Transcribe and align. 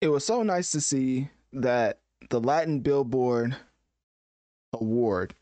It 0.00 0.08
was 0.08 0.24
so 0.24 0.44
nice 0.44 0.70
to 0.72 0.80
see 0.80 1.28
that 1.52 1.98
the 2.30 2.40
Latin 2.40 2.80
Billboard 2.80 3.56
Award 4.72 5.34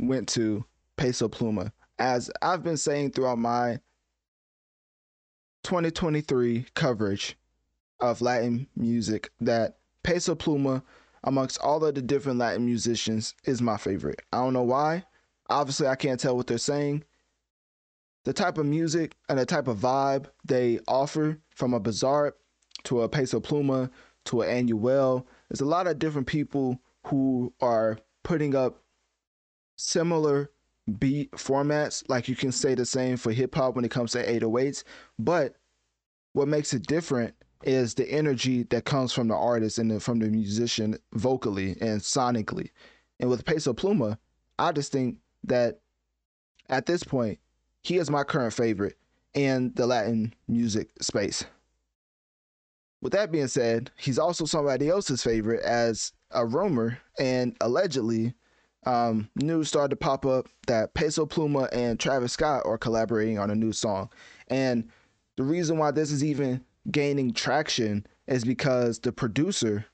went 0.00 0.28
to 0.30 0.64
Peso 0.96 1.28
Pluma. 1.28 1.70
As 1.98 2.28
I've 2.40 2.64
been 2.64 2.76
saying 2.76 3.12
throughout 3.12 3.38
my 3.38 3.78
2023 5.62 6.66
coverage 6.74 7.36
of 8.00 8.20
Latin 8.20 8.66
music, 8.74 9.30
that 9.40 9.76
Peso 10.02 10.34
Pluma, 10.34 10.82
amongst 11.22 11.60
all 11.60 11.84
of 11.84 11.94
the 11.94 12.02
different 12.02 12.40
Latin 12.40 12.66
musicians, 12.66 13.34
is 13.44 13.62
my 13.62 13.76
favorite. 13.76 14.22
I 14.32 14.38
don't 14.38 14.54
know 14.54 14.62
why. 14.62 15.04
Obviously, 15.48 15.86
I 15.86 15.94
can't 15.94 16.18
tell 16.18 16.36
what 16.36 16.48
they're 16.48 16.58
saying. 16.58 17.04
The 18.24 18.32
type 18.32 18.58
of 18.58 18.66
music 18.66 19.14
and 19.28 19.38
the 19.38 19.46
type 19.46 19.68
of 19.68 19.78
vibe 19.78 20.26
they 20.44 20.80
offer 20.88 21.38
from 21.50 21.74
a 21.74 21.80
Bizarre 21.80 22.34
to 22.84 23.02
a 23.02 23.08
Peso 23.08 23.40
Pluma 23.40 23.90
to 24.26 24.42
an 24.42 24.66
Anuel. 24.66 25.24
There's 25.48 25.60
a 25.60 25.66
lot 25.66 25.86
of 25.86 25.98
different 25.98 26.26
people 26.26 26.80
who 27.06 27.52
are 27.60 27.98
putting 28.22 28.54
up 28.54 28.82
similar 29.76 30.50
beat 30.98 31.30
formats. 31.32 32.08
Like 32.08 32.28
you 32.28 32.36
can 32.36 32.52
say 32.52 32.74
the 32.74 32.86
same 32.86 33.16
for 33.16 33.32
hip 33.32 33.54
hop 33.54 33.74
when 33.74 33.84
it 33.84 33.90
comes 33.90 34.12
to 34.12 34.26
808s. 34.26 34.84
But 35.18 35.56
what 36.32 36.48
makes 36.48 36.72
it 36.72 36.86
different 36.86 37.34
is 37.64 37.94
the 37.94 38.10
energy 38.10 38.64
that 38.64 38.84
comes 38.84 39.12
from 39.12 39.28
the 39.28 39.36
artist 39.36 39.78
and 39.78 39.90
the, 39.90 40.00
from 40.00 40.18
the 40.18 40.28
musician 40.28 40.96
vocally 41.14 41.76
and 41.80 42.00
sonically. 42.00 42.70
And 43.20 43.30
with 43.30 43.44
Peso 43.44 43.72
Pluma, 43.72 44.18
I 44.58 44.72
just 44.72 44.92
think 44.92 45.18
that 45.44 45.80
at 46.68 46.86
this 46.86 47.04
point, 47.04 47.38
he 47.82 47.98
is 47.98 48.10
my 48.10 48.24
current 48.24 48.52
favorite 48.52 48.96
in 49.34 49.72
the 49.74 49.86
Latin 49.86 50.34
music 50.48 50.90
space. 51.00 51.44
With 53.02 53.12
that 53.12 53.32
being 53.32 53.48
said, 53.48 53.90
he's 53.98 54.18
also 54.18 54.44
somebody 54.44 54.88
else's 54.88 55.24
favorite 55.24 55.62
as 55.62 56.12
a 56.30 56.46
rumor 56.46 56.98
and 57.18 57.56
allegedly 57.60 58.34
um, 58.86 59.28
news 59.34 59.68
started 59.68 59.90
to 59.90 59.96
pop 59.96 60.24
up 60.24 60.48
that 60.68 60.94
Peso 60.94 61.26
Pluma 61.26 61.68
and 61.72 61.98
Travis 61.98 62.32
Scott 62.32 62.62
are 62.64 62.78
collaborating 62.78 63.38
on 63.38 63.50
a 63.50 63.56
new 63.56 63.72
song. 63.72 64.08
And 64.48 64.88
the 65.36 65.42
reason 65.42 65.78
why 65.78 65.90
this 65.90 66.12
is 66.12 66.24
even 66.24 66.64
gaining 66.90 67.32
traction 67.32 68.06
is 68.28 68.44
because 68.44 69.00
the 69.00 69.12
producer 69.12 69.86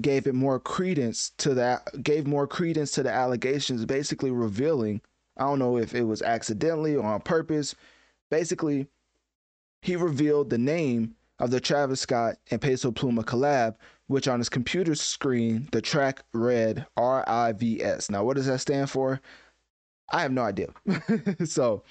gave 0.00 0.26
it 0.26 0.34
more 0.34 0.58
credence 0.58 1.30
to 1.38 1.54
that 1.54 2.02
gave 2.02 2.26
more 2.26 2.46
credence 2.46 2.90
to 2.90 3.02
the 3.02 3.10
allegations 3.10 3.86
basically 3.86 4.30
revealing 4.30 5.00
I 5.38 5.44
don't 5.44 5.58
know 5.58 5.78
if 5.78 5.94
it 5.94 6.02
was 6.02 6.20
accidentally 6.20 6.94
or 6.94 7.04
on 7.06 7.22
purpose 7.22 7.74
basically 8.30 8.88
he 9.80 9.96
revealed 9.96 10.50
the 10.50 10.58
name 10.58 11.16
of 11.38 11.50
the 11.50 11.60
Travis 11.60 12.00
Scott 12.00 12.36
and 12.50 12.60
Peso 12.60 12.90
Pluma 12.90 13.24
collab, 13.24 13.76
which 14.06 14.28
on 14.28 14.38
his 14.38 14.48
computer 14.48 14.94
screen, 14.94 15.68
the 15.72 15.82
track 15.82 16.22
read 16.32 16.86
RIVS. 16.96 18.10
Now, 18.10 18.24
what 18.24 18.36
does 18.36 18.46
that 18.46 18.60
stand 18.60 18.90
for? 18.90 19.20
I 20.10 20.22
have 20.22 20.32
no 20.32 20.42
idea. 20.42 20.68
so, 21.44 21.82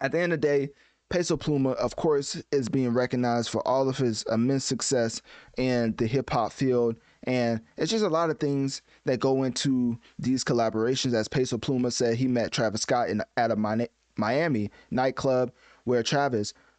at 0.00 0.12
the 0.12 0.18
end 0.18 0.32
of 0.32 0.40
the 0.40 0.46
day, 0.46 0.70
Peso 1.08 1.36
Pluma, 1.36 1.74
of 1.76 1.96
course, 1.96 2.42
is 2.50 2.68
being 2.68 2.92
recognized 2.92 3.50
for 3.50 3.66
all 3.66 3.88
of 3.88 3.96
his 3.96 4.24
immense 4.30 4.64
success 4.64 5.22
in 5.56 5.94
the 5.96 6.06
hip 6.06 6.30
hop 6.30 6.52
field. 6.52 6.96
And 7.24 7.60
it's 7.76 7.90
just 7.90 8.04
a 8.04 8.08
lot 8.08 8.30
of 8.30 8.38
things 8.38 8.82
that 9.04 9.20
go 9.20 9.44
into 9.44 9.98
these 10.18 10.44
collaborations. 10.44 11.14
As 11.14 11.28
Peso 11.28 11.58
Pluma 11.58 11.92
said, 11.92 12.16
he 12.16 12.26
met 12.26 12.52
Travis 12.52 12.82
Scott 12.82 13.08
in, 13.08 13.22
at 13.36 13.50
a 13.50 13.86
Miami 14.16 14.70
nightclub 14.90 15.52
where 15.84 16.02
Travis 16.02 16.52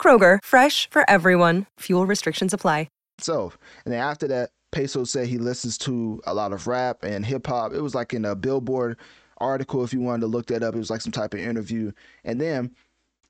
Kroger, 0.00 0.38
fresh 0.42 0.88
for 0.88 1.08
everyone. 1.10 1.66
Fuel 1.80 2.06
restrictions 2.06 2.54
apply. 2.54 2.88
So, 3.22 3.52
and 3.84 3.92
then 3.92 4.00
after 4.00 4.26
that, 4.28 4.50
Peso 4.72 5.04
said 5.04 5.26
he 5.26 5.38
listens 5.38 5.76
to 5.78 6.20
a 6.26 6.34
lot 6.34 6.52
of 6.52 6.66
rap 6.66 7.02
and 7.02 7.26
hip 7.26 7.46
hop. 7.46 7.72
It 7.72 7.80
was 7.80 7.94
like 7.94 8.14
in 8.14 8.24
a 8.24 8.34
Billboard 8.34 8.96
article, 9.38 9.84
if 9.84 9.92
you 9.92 10.00
wanted 10.00 10.20
to 10.20 10.26
look 10.26 10.46
that 10.46 10.62
up. 10.62 10.74
It 10.74 10.78
was 10.78 10.90
like 10.90 11.00
some 11.00 11.12
type 11.12 11.34
of 11.34 11.40
interview. 11.40 11.92
And 12.24 12.40
then 12.40 12.74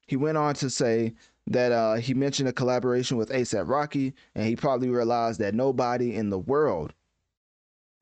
he 0.06 0.16
went 0.16 0.38
on 0.38 0.54
to 0.54 0.70
say 0.70 1.14
that 1.46 1.72
uh, 1.72 1.94
he 1.94 2.14
mentioned 2.14 2.48
a 2.48 2.52
collaboration 2.52 3.16
with 3.16 3.30
ASAP 3.30 3.68
Rocky, 3.68 4.14
and 4.34 4.46
he 4.46 4.54
probably 4.54 4.90
realized 4.90 5.40
that 5.40 5.54
nobody 5.54 6.14
in 6.14 6.30
the 6.30 6.38
world 6.38 6.92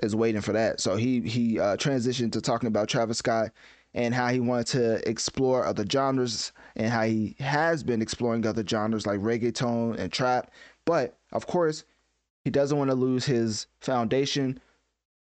is 0.03 0.15
waiting 0.15 0.41
for 0.41 0.53
that. 0.53 0.81
So 0.81 0.97
he 0.97 1.21
he 1.21 1.59
uh, 1.59 1.77
transitioned 1.77 2.33
to 2.33 2.41
talking 2.41 2.67
about 2.67 2.89
Travis 2.89 3.19
Scott 3.19 3.51
and 3.95 4.15
how 4.15 4.29
he 4.29 4.41
wanted 4.41 4.67
to 4.67 5.09
explore 5.09 5.65
other 5.65 5.85
genres 5.91 6.53
and 6.77 6.91
how 6.91 7.05
he 7.05 7.35
has 7.39 7.83
been 7.83 8.03
exploring 8.03 8.47
other 8.47 8.67
genres 8.67 9.07
like 9.07 9.21
reggaeton 9.21 9.99
and 9.99 10.13
trap. 10.13 10.51
But 10.85 11.17
of 11.33 11.47
course, 11.47 11.85
he 12.45 12.51
doesn't 12.51 12.79
want 12.79 12.91
to 12.91 12.97
lose 12.97 13.25
his 13.25 13.67
foundation. 13.81 14.61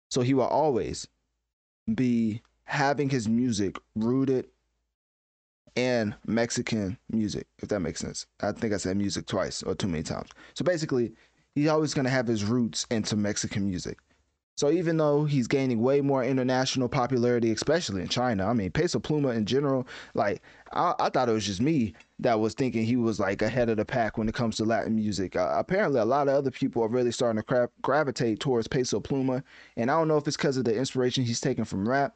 So 0.09 0.21
he 0.21 0.33
will 0.33 0.43
always 0.43 1.07
be 1.93 2.41
having 2.65 3.09
his 3.09 3.27
music 3.27 3.77
rooted 3.95 4.47
in 5.75 6.15
Mexican 6.25 6.97
music, 7.11 7.47
if 7.59 7.69
that 7.69 7.79
makes 7.79 7.99
sense. 7.99 8.25
I 8.41 8.51
think 8.51 8.73
I 8.73 8.77
said 8.77 8.97
music 8.97 9.27
twice 9.27 9.61
or 9.63 9.75
too 9.75 9.87
many 9.87 10.03
times. 10.03 10.29
So 10.55 10.65
basically, 10.65 11.13
he's 11.55 11.67
always 11.67 11.93
going 11.93 12.05
to 12.05 12.11
have 12.11 12.27
his 12.27 12.43
roots 12.43 12.87
into 12.89 13.15
Mexican 13.15 13.67
music. 13.67 13.99
So 14.57 14.71
even 14.71 14.97
though 14.97 15.25
he's 15.25 15.47
gaining 15.47 15.83
way 15.83 16.01
more 16.01 16.23
international 16.23 16.89
popularity, 16.89 17.51
especially 17.51 18.01
in 18.01 18.07
China, 18.07 18.47
I 18.47 18.53
mean, 18.53 18.71
Peso 18.71 18.99
Pluma 18.99 19.35
in 19.35 19.45
general, 19.45 19.87
like 20.15 20.41
I, 20.73 20.95
I 20.99 21.09
thought 21.09 21.29
it 21.29 21.33
was 21.33 21.45
just 21.45 21.61
me 21.61 21.93
that 22.19 22.39
was 22.39 22.55
thinking 22.55 22.83
he 22.83 22.95
was 22.95 23.19
like 23.19 23.43
ahead 23.43 23.69
of 23.69 23.77
the 23.77 23.85
pack 23.85 24.17
when 24.17 24.27
it 24.27 24.33
comes 24.33 24.55
to 24.57 24.65
Latin 24.65 24.95
music. 24.95 25.35
Uh, 25.35 25.53
apparently, 25.55 25.99
a 25.99 26.05
lot 26.05 26.27
of 26.27 26.33
other 26.33 26.49
people 26.49 26.81
are 26.81 26.87
really 26.87 27.11
starting 27.11 27.37
to 27.37 27.43
cra- 27.43 27.69
gravitate 27.83 28.39
towards 28.39 28.67
Peso 28.67 28.99
Pluma, 28.99 29.43
and 29.75 29.91
I 29.91 29.93
don't 29.93 30.07
know 30.07 30.17
if 30.17 30.27
it's 30.27 30.35
because 30.35 30.57
of 30.57 30.65
the 30.65 30.75
inspiration 30.75 31.23
he's 31.23 31.39
taken 31.39 31.63
from 31.63 31.87
rap, 31.87 32.15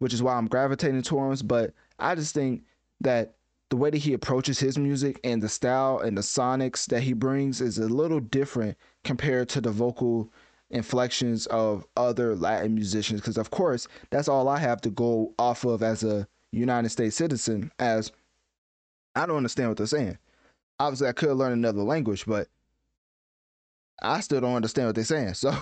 which 0.00 0.12
is 0.12 0.22
why 0.22 0.34
I'm 0.34 0.46
gravitating 0.46 1.02
towards. 1.02 1.42
But 1.42 1.72
I 1.98 2.16
just 2.16 2.34
think 2.34 2.64
that 3.00 3.36
the 3.70 3.76
way 3.76 3.88
that 3.88 3.96
he 3.96 4.12
approaches 4.12 4.58
his 4.58 4.76
music 4.76 5.20
and 5.24 5.42
the 5.42 5.48
style 5.48 6.00
and 6.00 6.18
the 6.18 6.22
sonics 6.22 6.84
that 6.88 7.02
he 7.02 7.14
brings 7.14 7.62
is 7.62 7.78
a 7.78 7.88
little 7.88 8.20
different 8.20 8.76
compared 9.04 9.48
to 9.48 9.62
the 9.62 9.70
vocal 9.70 10.30
inflections 10.70 11.46
of 11.46 11.86
other 11.96 12.34
Latin 12.34 12.74
musicians 12.74 13.20
because 13.20 13.36
of 13.36 13.50
course 13.50 13.86
that's 14.10 14.28
all 14.28 14.48
I 14.48 14.58
have 14.58 14.80
to 14.82 14.90
go 14.90 15.32
off 15.38 15.64
of 15.64 15.82
as 15.82 16.02
a 16.02 16.26
United 16.52 16.88
States 16.88 17.16
citizen 17.16 17.70
as 17.78 18.12
I 19.14 19.26
don't 19.26 19.36
understand 19.36 19.68
what 19.68 19.78
they're 19.78 19.86
saying. 19.86 20.18
Obviously 20.80 21.08
I 21.08 21.12
could 21.12 21.36
learn 21.36 21.52
another 21.52 21.82
language, 21.82 22.24
but 22.26 22.48
I 24.02 24.20
still 24.20 24.40
don't 24.40 24.56
understand 24.56 24.88
what 24.88 24.94
they're 24.94 25.04
saying. 25.04 25.34
So 25.34 25.56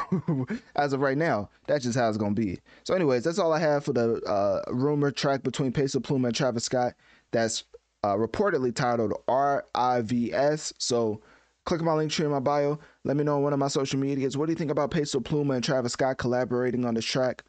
as 0.75 0.93
of 0.93 1.01
right 1.01 1.19
now, 1.19 1.51
that's 1.67 1.85
just 1.85 1.99
how 1.99 2.09
it's 2.09 2.17
gonna 2.17 2.35
be. 2.35 2.59
So, 2.85 2.95
anyways, 2.95 3.25
that's 3.25 3.39
all 3.39 3.53
I 3.53 3.59
have 3.59 3.85
for 3.85 3.93
the 3.93 4.21
uh, 4.23 4.63
rumor 4.73 5.11
track 5.11 5.43
between 5.43 5.73
Peso 5.73 6.01
Pluma 6.01 6.27
and 6.27 6.35
Travis 6.35 6.65
Scott. 6.65 6.95
That's 7.31 7.65
uh, 8.03 8.17
reportedly 8.17 8.75
titled 8.75 9.13
RIVS. 9.29 10.73
So 10.79 11.21
Click 11.65 11.81
my 11.81 11.93
Linktree 11.93 12.25
in 12.25 12.31
my 12.31 12.41
bio. 12.41 12.79
Let 13.05 13.17
me 13.17 13.25
know 13.25 13.37
on 13.37 13.43
one 13.43 13.53
of 13.53 13.59
my 13.59 13.69
social 13.69 13.99
medias. 13.99 14.37
What 14.37 14.47
do 14.47 14.53
you 14.53 14.57
think 14.57 14.71
about 14.71 14.91
Peso 14.91 15.21
Pluma 15.21 15.55
and 15.55 15.65
Travis 15.65 15.93
Scott 15.93 16.19
collaborating 16.19 16.85
on 16.85 16.95
this 16.95 17.05
track? 17.05 17.45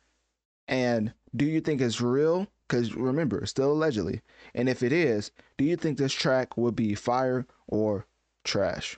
And 0.68 1.14
do 1.36 1.46
you 1.46 1.62
think 1.62 1.82
it's 1.82 2.00
real? 2.00 2.48
Because 2.68 2.94
remember, 2.94 3.46
still 3.46 3.72
allegedly. 3.72 4.22
And 4.54 4.70
if 4.70 4.84
it 4.84 4.92
is, 4.92 5.32
do 5.58 5.66
you 5.66 5.76
think 5.76 5.98
this 5.98 6.14
track 6.14 6.58
would 6.58 6.76
be 6.76 6.96
fire 6.96 7.46
or 7.68 8.06
trash? 8.44 8.98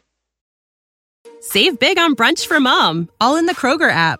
Save 1.40 1.80
big 1.80 1.98
on 1.98 2.16
brunch 2.16 2.46
for 2.46 2.60
mom, 2.60 3.10
all 3.20 3.38
in 3.38 3.46
the 3.46 3.56
Kroger 3.56 3.90
app. 3.90 4.20